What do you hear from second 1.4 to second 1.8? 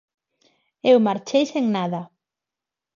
sen